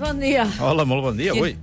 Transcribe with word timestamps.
Bon 0.00 0.18
dia. 0.18 0.46
Hola, 0.60 0.84
molt 0.88 1.02
bon 1.04 1.16
dia, 1.16 1.32
avui. 1.36 1.56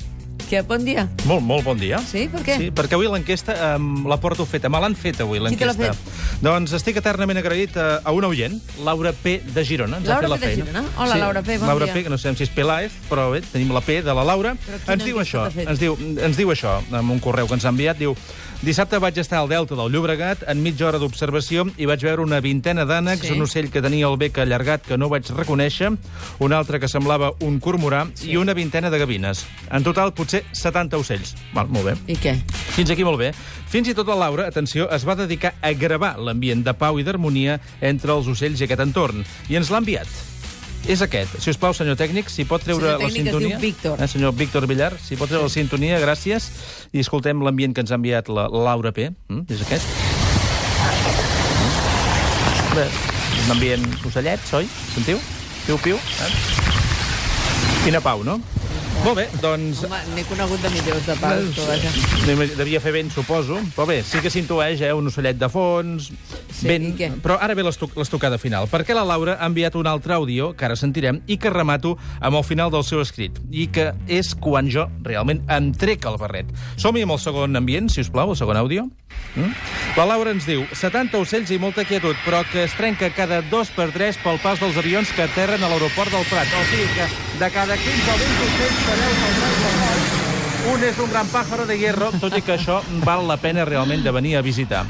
Què, 0.50 0.64
bon 0.66 0.82
dia? 0.82 1.04
Molt, 1.30 1.44
molt 1.46 1.62
bon 1.68 1.78
dia. 1.78 2.00
Sí, 2.02 2.24
per 2.32 2.40
què? 2.42 2.56
Sí, 2.58 2.70
perquè 2.74 2.98
avui 2.98 3.06
l'enquesta 3.12 3.54
um, 3.76 4.08
la 4.10 4.18
porto 4.18 4.48
feta. 4.50 4.66
Me 4.74 4.80
l'han 4.82 4.96
fet 4.98 5.20
avui, 5.22 5.38
Qui 5.46 5.60
te 5.60 5.68
l'ha 5.68 5.76
l'enquesta. 5.78 6.16
Doncs 6.42 6.74
estic 6.80 6.98
eternament 6.98 7.38
agraït 7.38 7.78
a, 7.78 8.00
a 8.02 8.14
una 8.18 8.32
oient, 8.34 8.58
Laura 8.82 9.14
P. 9.14 9.38
de 9.46 9.66
Girona. 9.68 10.00
Ens 10.02 10.10
ha 10.10 10.18
Laura 10.18 10.26
fet 10.26 10.34
la 10.34 10.42
P. 10.42 10.50
de. 10.50 10.64
Girona? 10.64 10.84
Hola, 10.98 11.20
Laura 11.22 11.44
P., 11.46 11.60
bon 11.62 11.70
Laura 11.70 11.86
dia. 11.86 11.94
P., 12.00 12.04
que 12.08 12.10
no 12.10 12.18
sabem 12.18 12.40
si 12.42 12.48
és 12.48 12.54
Peláez, 12.56 12.98
però 13.12 13.30
bé, 13.36 13.44
tenim 13.54 13.70
la 13.78 13.84
P 13.86 14.02
de 14.02 14.18
la 14.18 14.26
Laura. 14.26 14.56
Ens 14.90 15.06
diu 15.06 15.22
això, 15.22 15.46
ens 15.54 15.78
diu, 15.86 15.94
ens 16.18 16.42
diu 16.42 16.50
això, 16.56 16.80
amb 16.98 17.14
un 17.14 17.22
correu 17.22 17.46
que 17.46 17.60
ens 17.60 17.70
ha 17.70 17.76
enviat, 17.76 18.02
diu 18.02 18.18
Dissabte 18.60 18.98
vaig 19.00 19.16
estar 19.22 19.38
al 19.40 19.48
Delta 19.48 19.72
del 19.72 19.88
Llobregat 19.94 20.42
en 20.52 20.60
mitja 20.60 20.90
hora 20.90 21.00
d'observació 21.00 21.64
i 21.80 21.86
vaig 21.88 22.02
veure 22.04 22.26
una 22.26 22.42
vintena 22.44 22.84
d'ànecs, 22.84 23.30
Sí. 23.30 23.32
un 23.32 23.46
ocell 23.46 23.70
que 23.72 23.80
tenia 23.82 24.10
el 24.10 24.18
bec 24.20 24.36
allargat 24.38 24.84
que 24.84 24.98
no 24.98 25.08
vaig 25.08 25.24
reconèixer, 25.32 25.94
un 26.44 26.52
altre 26.52 26.82
que 26.82 26.90
semblava 26.92 27.32
un 27.40 27.62
cormorà 27.64 28.10
Sí. 28.14 28.32
i 28.32 28.36
una 28.36 28.54
vintena 28.54 28.90
de 28.92 29.00
gavines. 29.00 29.46
En 29.72 29.82
total, 29.88 30.12
potser 30.12 30.39
70 30.52 31.00
ocells. 31.00 31.36
Val, 31.54 31.70
molt 31.72 31.90
bé. 31.90 31.96
I 32.12 32.18
què? 32.20 32.36
Fins 32.76 32.92
aquí 32.94 33.06
molt 33.08 33.20
bé. 33.22 33.32
Fins 33.70 33.90
i 33.92 33.96
tot 33.98 34.08
la 34.10 34.18
Laura, 34.20 34.48
atenció, 34.50 34.88
es 34.94 35.06
va 35.08 35.16
dedicar 35.20 35.54
a 35.62 35.74
gravar 35.78 36.16
l'ambient 36.18 36.64
de 36.66 36.74
pau 36.74 37.00
i 37.00 37.06
d'harmonia 37.06 37.60
entre 37.82 38.16
els 38.16 38.28
ocells 38.32 38.62
i 38.62 38.68
aquest 38.68 38.84
entorn. 38.86 39.24
I 39.50 39.60
ens 39.60 39.72
l'ha 39.72 39.82
enviat. 39.84 40.10
És 40.90 41.02
aquest. 41.04 41.36
Si 41.44 41.52
us 41.52 41.60
plau, 41.60 41.74
senyor 41.76 41.98
tècnic, 42.00 42.30
si 42.32 42.46
pot 42.48 42.64
treure 42.64 42.86
Senyor 42.86 43.02
la 43.04 43.10
es 43.10 43.14
sintonia... 43.18 43.58
diu 43.58 43.66
Víctor. 43.68 44.00
Eh, 44.00 44.08
senyor 44.08 44.34
Víctor 44.38 44.66
Villar, 44.70 44.94
si 45.04 45.18
pot 45.20 45.30
treure 45.30 45.46
la 45.50 45.54
sintonia, 45.54 46.00
gràcies. 46.02 46.50
I 46.96 47.04
escoltem 47.04 47.44
l'ambient 47.46 47.76
que 47.76 47.84
ens 47.84 47.92
ha 47.92 48.00
enviat 48.00 48.32
la 48.32 48.48
Laura 48.48 48.94
P. 48.96 49.10
Mm, 49.28 49.44
és 49.52 49.62
aquest. 49.68 49.86
Mm. 49.86 50.20
Bé, 52.78 52.86
un 53.44 53.52
ambient 53.58 53.86
ocellets, 54.06 54.54
oi? 54.54 54.68
Sentiu? 54.94 55.20
Piu-piu. 55.66 55.98
Eh? 55.98 56.32
Quina 57.84 58.02
pau, 58.04 58.24
no? 58.24 58.40
Molt 59.00 59.16
bé, 59.16 59.24
doncs... 59.42 59.80
Home, 59.88 59.98
n'he 60.14 60.24
conegut 60.28 60.60
de 60.62 60.70
millors 60.74 61.06
de 61.08 61.14
pau, 61.22 61.40
tu, 61.56 61.64
vaja. 61.66 61.92
Devia 62.60 62.82
fer 62.84 62.92
vent, 62.94 63.08
suposo. 63.16 63.56
Però 63.74 63.86
bé, 63.88 64.02
sí 64.06 64.20
que 64.22 64.30
s'intueix, 64.34 64.82
eh? 64.86 64.92
Un 64.94 65.08
ocellet 65.10 65.40
de 65.40 65.48
fons... 65.50 66.10
Sí, 66.60 66.68
vent... 66.68 66.90
i 66.90 66.92
què? 67.00 67.08
Però 67.24 67.38
ara 67.42 67.56
ve 67.56 67.64
l'estoc- 67.64 67.96
l'estocada 67.98 68.38
final. 68.42 68.68
Perquè 68.70 68.94
la 68.98 69.06
Laura 69.08 69.38
ha 69.40 69.48
enviat 69.48 69.78
un 69.80 69.88
altre 69.88 70.18
àudio, 70.18 70.52
que 70.60 70.68
ara 70.68 70.76
sentirem, 70.78 71.22
i 71.32 71.40
que 71.40 71.50
remato 71.54 71.96
amb 72.20 72.36
el 72.42 72.44
final 72.46 72.74
del 72.76 72.84
seu 72.86 73.00
escrit. 73.02 73.40
I 73.56 73.70
que 73.74 73.94
és 74.12 74.34
quan 74.36 74.68
jo 74.70 74.90
realment 75.08 75.42
em 75.48 75.72
trec 75.72 76.04
el 76.12 76.20
barret. 76.20 76.52
Som-hi 76.76 77.08
amb 77.08 77.16
el 77.16 77.24
segon 77.24 77.56
ambient, 77.58 77.88
si 77.90 78.04
us 78.04 78.12
plau, 78.12 78.36
el 78.36 78.38
segon 78.42 78.60
àudio. 78.60 78.90
Mm? 79.40 79.56
La 79.98 80.06
Laura 80.06 80.32
ens 80.32 80.46
diu 80.48 80.62
70 80.72 81.20
ocells 81.20 81.50
i 81.52 81.58
molta 81.60 81.84
quietud, 81.84 82.16
però 82.24 82.40
que 82.48 82.64
es 82.64 82.76
trenca 82.78 83.10
cada 83.12 83.42
dos 83.52 83.72
per 83.76 83.90
tres 83.92 84.20
pel 84.24 84.40
pas 84.40 84.62
dels 84.62 84.78
avions 84.80 85.12
que 85.16 85.26
aterren 85.26 85.64
a 85.64 85.72
l'aeroport 85.72 86.14
del 86.14 86.24
Prat. 86.30 86.48
O 86.56 86.62
sigui 86.70 86.88
que 86.96 87.08
de 87.42 87.50
cada 87.52 87.76
15 87.76 88.14
o 88.14 88.18
20 88.22 88.48
ocells 88.48 88.80
que 88.86 88.98
veus 89.02 89.22
al 89.26 89.36
Prat 89.42 89.60
del 89.66 89.78
Prat, 89.82 90.28
un 90.70 90.84
és 90.84 90.98
un 91.00 91.12
gran 91.12 91.28
pàjaro 91.32 91.66
de 91.68 91.78
hierro, 91.80 92.10
tot 92.22 92.36
i 92.38 92.42
que 92.46 92.56
això 92.56 92.80
val 93.04 93.26
la 93.28 93.40
pena 93.42 93.66
realment 93.68 94.04
de 94.06 94.12
venir 94.16 94.36
a 94.38 94.44
visitar. 94.46 94.86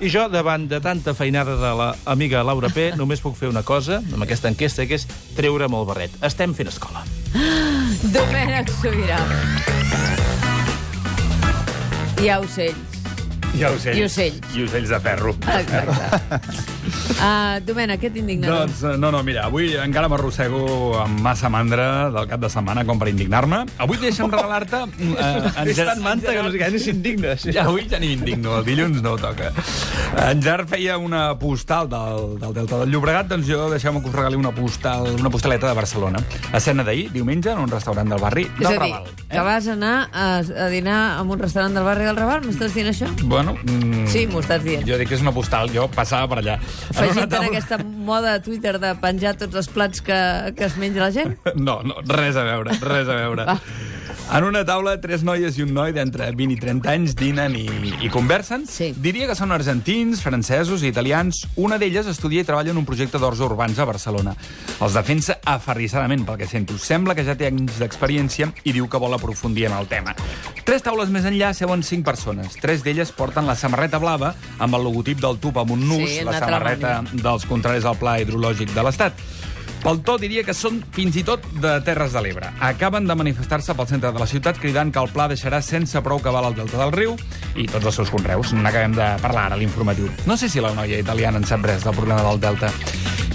I 0.00 0.08
jo, 0.12 0.28
davant 0.32 0.68
de 0.70 0.80
tanta 0.84 1.14
feinada 1.18 1.58
de 1.60 1.74
l'amiga 1.80 2.44
Laura 2.46 2.70
P., 2.72 2.92
només 2.96 3.24
puc 3.24 3.36
fer 3.40 3.50
una 3.52 3.64
cosa 3.66 4.00
amb 4.04 4.22
aquesta 4.24 4.52
enquesta, 4.52 4.86
que 4.86 5.00
és 5.00 5.08
treure'm 5.36 5.76
el 5.76 5.88
barret. 5.88 6.16
Estem 6.24 6.54
fent 6.56 6.72
escola. 6.72 7.04
Domènec 8.14 8.72
Sobirà. 8.80 9.20
Hi 12.22 12.30
ha 12.30 12.40
ocells. 12.40 12.93
I 13.54 13.64
ocells. 13.68 13.96
I 13.98 14.02
ocells. 14.08 14.54
I 14.56 14.64
ocells 14.66 14.90
de 14.90 14.98
ferro. 15.04 15.34
Exacte. 15.54 16.40
Uh, 17.14 17.60
Domènec, 17.68 18.00
què 18.02 18.10
t'indigna? 18.14 18.48
Doncs, 18.50 18.80
eh, 18.82 18.94
no, 18.98 19.12
no, 19.14 19.20
mira, 19.26 19.44
avui 19.46 19.76
encara 19.78 20.08
m'arrossego 20.10 20.64
amb 21.04 21.20
massa 21.24 21.50
mandra 21.52 22.10
del 22.14 22.26
cap 22.30 22.42
de 22.42 22.50
setmana 22.50 22.82
com 22.88 22.98
per 22.98 23.08
indignar-me. 23.12 23.62
Avui 23.84 24.00
deixa'm 24.02 24.32
regalar-te... 24.32 24.80
Eh, 24.98 25.68
És 25.74 25.78
tan 25.78 26.02
manta 26.02 26.34
que 26.34 26.42
no 26.42 26.50
sé 26.50 26.60
què, 26.60 26.70
ni 26.74 26.80
s'indignes. 26.82 27.46
Ja, 27.54 27.68
avui 27.68 27.86
ja 27.90 28.00
ni 28.02 28.10
m'indigno, 28.12 28.58
el 28.58 28.66
dilluns 28.66 28.98
no 29.04 29.14
toca. 29.20 29.52
En 30.24 30.42
Jar 30.44 30.64
feia 30.70 30.98
una 30.98 31.26
postal 31.38 31.88
del, 31.92 32.34
del 32.42 32.54
Delta 32.58 32.80
del 32.82 32.90
Llobregat, 32.92 33.30
doncs 33.30 33.46
jo 33.48 33.68
deixeu-me 33.72 34.02
que 34.02 34.10
us 34.10 34.16
regali 34.18 34.38
una 34.40 34.52
postal, 34.54 35.08
una 35.20 35.30
postaleta 35.30 35.70
de 35.70 35.78
Barcelona. 35.78 36.22
Escena 36.54 36.84
d'ahir, 36.86 37.08
diumenge, 37.14 37.52
en 37.54 37.62
un 37.64 37.70
restaurant 37.70 38.10
del 38.10 38.22
barri 38.22 38.48
És 38.48 38.58
del 38.58 38.66
a 38.66 38.74
dir, 38.74 38.92
Raval. 38.94 39.08
que 39.30 39.46
vas 39.46 39.68
anar 39.70 39.94
a, 40.10 40.28
a 40.66 40.68
dinar 40.72 40.98
en 41.22 41.30
un 41.30 41.38
restaurant 41.38 41.74
del 41.78 41.86
barri 41.86 42.08
del 42.10 42.18
Raval? 42.18 42.44
M'estàs 42.48 42.74
dient 42.76 42.90
això? 42.92 43.10
Bueno, 43.24 43.43
mm, 43.52 44.06
Sí, 44.08 44.26
m'ho 44.26 44.40
estàs 44.40 44.62
dient. 44.64 44.86
jo 44.88 44.96
dic 44.96 45.08
que 45.08 45.14
és 45.14 45.20
una 45.20 45.32
postal, 45.32 45.68
jo 45.74 45.88
passava 45.92 46.26
per 46.32 46.38
allà. 46.40 46.54
En 46.54 46.64
una 46.96 47.00
Afegint 47.04 47.22
en 47.24 47.28
taula- 47.28 47.48
aquesta 47.52 47.78
moda 47.84 48.34
a 48.34 48.40
Twitter 48.42 48.78
de 48.80 48.94
penjar 48.96 49.36
tots 49.36 49.54
els 49.54 49.68
plats 49.68 50.00
que, 50.00 50.54
que 50.56 50.64
es 50.64 50.76
menja 50.80 51.00
la 51.00 51.10
gent? 51.12 51.36
No, 51.54 51.82
no, 51.82 52.00
res 52.06 52.36
a 52.36 52.44
veure, 52.44 52.72
res 52.80 53.08
a 53.08 53.14
veure. 53.20 53.46
En 54.32 54.42
una 54.44 54.62
taula, 54.64 54.94
tres 55.02 55.22
noies 55.22 55.58
i 55.58 55.62
un 55.62 55.74
noi 55.76 55.92
d'entre 55.92 56.30
20 56.32 56.54
i 56.54 56.56
30 56.56 56.88
anys 56.94 57.12
dinen 57.14 57.52
i, 57.60 57.66
i 58.00 58.08
conversen. 58.08 58.64
Sí. 58.66 58.94
Diria 58.96 59.26
que 59.28 59.34
són 59.36 59.52
argentins, 59.52 60.22
francesos 60.24 60.82
i 60.82 60.88
italians. 60.88 61.42
Una 61.60 61.76
d'elles 61.78 62.06
estudia 62.08 62.40
i 62.40 62.44
treballa 62.48 62.72
en 62.72 62.78
un 62.80 62.86
projecte 62.88 63.18
d'horts 63.20 63.42
urbans 63.44 63.78
a 63.78 63.84
Barcelona. 63.84 64.32
Els 64.80 64.96
defensa 64.96 65.36
aferrissadament, 65.44 66.24
pel 66.24 66.38
que 66.40 66.48
sento. 66.48 66.78
Sembla 66.80 67.14
que 67.14 67.24
ja 67.28 67.36
té 67.36 67.50
anys 67.52 67.76
d'experiència 67.78 68.48
i 68.64 68.72
diu 68.72 68.88
que 68.88 68.96
vol 69.02 69.12
aprofundir 69.12 69.66
en 69.68 69.76
el 69.76 69.86
tema. 69.92 70.16
Tres 70.64 70.80
taules 70.80 71.10
més 71.12 71.26
enllà 71.28 71.50
seuen 71.52 71.82
cinc 71.84 72.06
persones. 72.06 72.54
Tres 72.56 72.80
d'elles 72.84 73.10
porten 73.12 73.44
la 73.44 73.56
samarreta 73.58 73.98
blava 74.00 74.30
amb 74.64 74.78
el 74.78 74.86
logotip 74.86 75.20
del 75.20 75.36
tub 75.36 75.58
amb 75.60 75.74
un 75.76 75.82
nus, 75.90 76.08
Sí, 76.08 76.22
la 76.24 76.38
samarreta 76.40 77.02
dels 77.12 77.44
contraris 77.44 77.84
al 77.84 77.98
pla 78.00 78.16
hidrològic 78.22 78.72
de 78.72 78.84
l'Estat. 78.86 79.20
Pel 79.84 80.00
to 80.00 80.14
diria 80.16 80.40
que 80.40 80.54
són 80.56 80.78
fins 80.96 81.18
i 81.20 81.22
tot 81.28 81.44
de 81.60 81.74
Terres 81.84 82.14
de 82.16 82.22
l'Ebre. 82.24 82.48
Acaben 82.64 83.04
de 83.04 83.16
manifestar-se 83.20 83.76
pel 83.76 83.90
centre 83.90 84.14
de 84.16 84.22
la 84.22 84.26
ciutat 84.30 84.56
cridant 84.56 84.88
que 84.88 85.02
el 85.04 85.12
pla 85.12 85.28
deixarà 85.28 85.60
sense 85.60 86.00
prou 86.00 86.22
cabal 86.24 86.48
al 86.48 86.56
delta 86.56 86.80
del 86.80 86.96
riu 86.96 87.12
i 87.52 87.68
tots 87.68 87.92
els 87.92 88.00
seus 88.00 88.12
conreus. 88.14 88.56
N'acabem 88.56 88.96
de 88.96 89.10
parlar 89.20 89.50
ara 89.50 89.60
a 89.60 89.60
l'informatiu. 89.60 90.08
No 90.24 90.38
sé 90.40 90.48
si 90.48 90.64
la 90.64 90.72
noia 90.72 91.04
italiana 91.04 91.36
en 91.36 91.44
sap 91.44 91.68
res 91.68 91.84
del 91.84 92.00
problema 92.00 92.24
del 92.24 92.40
delta. 92.40 92.72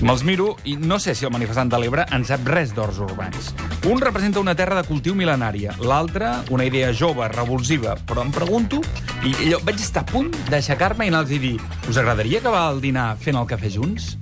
Me'ls 0.02 0.26
miro 0.26 0.56
i 0.66 0.80
no 0.82 0.98
sé 0.98 1.14
si 1.14 1.30
el 1.30 1.36
manifestant 1.38 1.70
de 1.70 1.78
l'Ebre 1.78 2.10
en 2.10 2.26
sap 2.26 2.50
res 2.50 2.74
d'horts 2.74 2.98
urbans. 3.06 3.54
Un 3.88 4.02
representa 4.02 4.42
una 4.42 4.54
terra 4.60 4.76
de 4.76 4.84
cultiu 4.84 5.14
mil·lenària, 5.16 5.72
l'altre 5.80 6.34
una 6.52 6.66
idea 6.68 6.92
jove, 6.92 7.30
revulsiva, 7.32 7.96
però 8.06 8.26
em 8.26 8.34
pregunto, 8.36 8.82
i 9.20 9.34
allò, 9.36 9.58
vaig 9.68 9.82
estar 9.84 10.06
a 10.06 10.08
punt 10.08 10.30
d'aixecar-me 10.48 11.04
i 11.04 11.12
anar-los 11.12 11.34
dir 11.44 11.58
us 11.90 11.98
agradaria 12.00 12.40
acabar 12.40 12.70
el 12.72 12.80
dinar 12.80 13.10
fent 13.20 13.36
el 13.36 13.48
cafè 13.50 13.72
junts? 13.74 14.14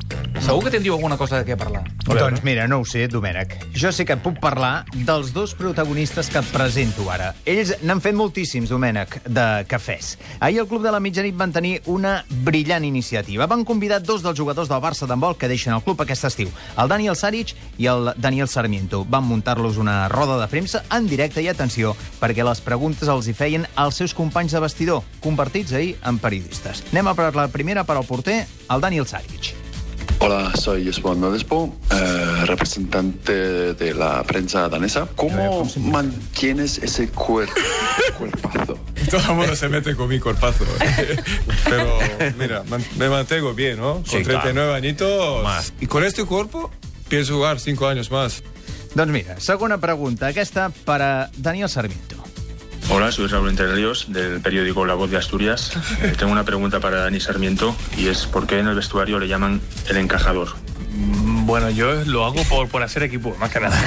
Segur 0.41 0.63
que 0.63 0.71
tindríeu 0.71 0.93
alguna 0.95 1.17
cosa 1.17 1.41
de 1.41 1.45
què 1.47 1.57
parlar. 1.57 1.81
Doncs 2.05 2.43
mira, 2.45 2.67
no 2.69 2.79
ho 2.79 2.85
sé, 2.87 3.07
Domènec. 3.11 3.55
Jo 3.75 3.89
sé 3.91 4.05
que 4.05 4.15
et 4.15 4.21
puc 4.23 4.37
parlar 4.39 4.85
dels 4.93 5.33
dos 5.35 5.53
protagonistes 5.57 6.29
que 6.31 6.39
et 6.39 6.51
presento 6.53 7.07
ara. 7.11 7.31
Ells 7.49 7.73
n'han 7.83 7.99
fet 8.03 8.15
moltíssims, 8.15 8.69
Domènec, 8.71 9.17
de 9.25 9.45
cafès. 9.67 10.13
Ahir 10.39 10.61
al 10.61 10.69
Club 10.69 10.85
de 10.85 10.93
la 10.93 11.01
Mitjanit 11.03 11.35
van 11.35 11.51
tenir 11.51 11.81
una 11.91 12.21
brillant 12.45 12.85
iniciativa. 12.85 13.47
Van 13.49 13.65
convidar 13.65 13.99
dos 14.05 14.23
dels 14.23 14.37
jugadors 14.39 14.69
del 14.71 14.81
Barça 14.83 15.09
d'handbol 15.09 15.35
que 15.37 15.49
deixen 15.51 15.75
el 15.75 15.83
club 15.83 16.05
aquest 16.05 16.29
estiu, 16.29 16.53
el 16.77 16.87
Daniel 16.87 17.17
Saric 17.19 17.55
i 17.77 17.89
el 17.91 18.13
Daniel 18.15 18.47
Sarmiento. 18.47 19.03
Van 19.03 19.27
muntar-los 19.27 19.81
una 19.81 20.07
roda 20.07 20.39
de 20.39 20.47
premsa 20.47 20.85
en 20.95 21.09
directe 21.11 21.43
i 21.43 21.49
atenció, 21.51 21.95
perquè 22.21 22.45
les 22.47 22.63
preguntes 22.63 23.09
els 23.11 23.27
hi 23.27 23.35
feien 23.35 23.67
als 23.75 23.99
seus 23.99 24.15
companys 24.15 24.55
de 24.55 24.63
vestidor, 24.63 24.86
convertits 25.21 25.73
ahir 25.73 25.97
en 26.05 26.17
periodistes. 26.19 26.83
Anem 26.91 27.07
a 27.07 27.15
per 27.15 27.33
la 27.35 27.47
primera 27.51 27.83
per 27.83 27.97
al 27.97 28.05
porter, 28.05 28.45
el 28.69 28.81
Daniel 28.81 29.07
Saric. 29.07 29.53
Hola, 30.19 30.51
soy 30.55 30.89
Osvaldo 30.89 31.31
Despo, 31.31 31.75
eh, 31.91 32.45
representante 32.45 33.73
de 33.75 33.93
la 33.93 34.23
prensa 34.23 34.67
danesa. 34.67 35.07
¿Cómo 35.15 35.69
mantienes 35.77 36.79
ese 36.79 37.11
cuer- 37.13 37.49
cuerpazo? 38.17 38.79
Todo 39.11 39.21
el 39.29 39.35
mundo 39.35 39.55
se 39.55 39.69
mete 39.69 39.95
con 39.95 40.09
mi 40.09 40.19
cuerpazo. 40.19 40.65
Pero 41.65 41.99
mira, 42.39 42.63
me 42.97 43.09
mantengo 43.09 43.53
bien, 43.53 43.77
¿no? 43.77 43.93
Con 43.95 44.05
Sí, 44.05 44.23
39 44.23 44.73
añitos. 44.73 45.71
Y 45.79 45.85
con 45.85 46.03
este 46.03 46.25
cuerpo 46.25 46.71
pienso 47.09 47.35
jugar 47.35 47.59
5 47.59 47.87
años 47.87 48.09
más. 48.09 48.41
Doncs 48.95 49.11
mira, 49.13 49.39
segona 49.39 49.77
pregunta, 49.77 50.27
aquesta 50.33 50.71
per 50.83 51.01
a 51.03 51.29
Daniel 51.37 51.69
Sarmiento. 51.69 52.16
Hola, 52.89 53.11
soy 53.11 53.27
Raúl 53.27 53.49
Entre 53.49 53.69
Ríos 53.71 54.05
del 54.07 54.39
periódico 54.39 54.85
La 54.85 54.93
Voz 54.93 55.11
de 55.11 55.17
Asturias. 55.17 55.71
Eh, 56.01 56.13
tengo 56.17 56.31
una 56.31 56.45
pregunta 56.45 56.79
para 56.79 57.01
Dani 57.01 57.19
Sarmiento 57.19 57.75
y 57.97 58.07
es 58.07 58.25
¿por 58.25 58.47
qué 58.47 58.59
en 58.59 58.67
el 58.67 58.75
vestuario 58.75 59.19
le 59.19 59.27
llaman 59.27 59.59
el 59.89 59.97
encajador? 59.97 60.49
Bueno, 61.45 61.69
yo 61.69 61.93
lo 62.05 62.25
hago 62.25 62.41
por, 62.45 62.69
por 62.69 62.83
hacer 62.83 63.03
equipo, 63.03 63.35
más 63.39 63.51
que 63.51 63.59
nada. 63.59 63.77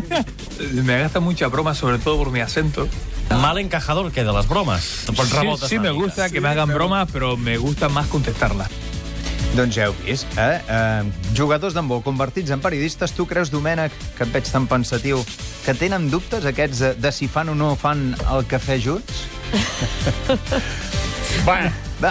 me 0.72 0.98
gasta 1.00 1.20
mucha 1.20 1.48
broma, 1.48 1.74
sobre 1.74 1.98
todo 1.98 2.18
por 2.18 2.30
mi 2.30 2.40
acento. 2.40 2.88
Mal 3.30 3.58
encajador 3.58 4.12
que 4.12 4.22
de 4.22 4.32
las 4.32 4.48
bromas. 4.48 5.04
Por 5.16 5.26
Sí, 5.26 5.66
sí 5.68 5.78
me 5.78 5.90
gusta 5.90 6.28
que 6.28 6.40
me 6.40 6.48
hagan 6.48 6.68
bromas, 6.68 7.08
pero 7.12 7.36
me 7.36 7.56
gusta 7.56 7.88
más 7.88 8.06
contestarlas. 8.08 8.68
Doncs 9.56 9.74
ja 9.74 9.88
heu 9.88 9.94
vist, 10.04 10.26
eh? 10.38 10.60
eh 10.70 11.34
jugadors 11.34 11.74
d'handbol 11.74 12.04
convertits 12.06 12.52
en 12.54 12.62
periodistes, 12.62 13.12
tu 13.16 13.26
creus, 13.26 13.50
Domènec, 13.50 13.94
que 14.16 14.26
et 14.26 14.32
veig 14.34 14.46
tan 14.46 14.68
pensatiu, 14.70 15.24
que 15.64 15.74
tenen 15.74 16.06
dubtes 16.12 16.46
aquests 16.46 16.84
de, 16.84 16.92
de 17.02 17.12
si 17.14 17.26
fan 17.28 17.50
o 17.50 17.56
no 17.58 17.74
fan 17.78 18.12
el 18.30 18.46
cafè 18.50 18.78
junts? 18.82 19.26
Bueno, 21.46 21.70
Va, 22.02 22.10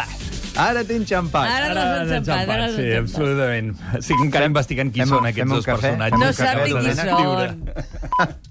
Ara 0.60 0.82
t'he 0.84 0.98
enxampat. 1.00 1.48
Ara 1.54 1.74
l'has 1.76 1.90
han 2.02 2.14
enxampat, 2.18 2.52
ara 2.56 2.68
sí, 2.74 2.88
absolutament. 2.98 3.72
Estic 4.00 4.24
encara 4.26 4.50
investigant 4.50 4.92
qui 4.96 5.08
són 5.08 5.28
aquests 5.30 5.56
dos 5.56 5.70
cafè? 5.70 5.94
personatges. 5.96 6.20
No 6.20 6.76
ni 6.76 6.94
qui 6.94 7.28
són. 7.32 8.40